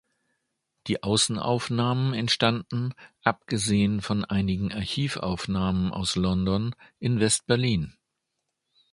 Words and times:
Die 0.87 1.03
Außenaufnahmen 1.03 2.15
entstanden, 2.15 2.95
abgesehen 3.23 4.01
von 4.01 4.25
einigen 4.25 4.73
Archivaufnahmen 4.73 5.91
aus 5.91 6.15
London, 6.15 6.73
in 6.97 7.19
West-Berlin. 7.19 7.93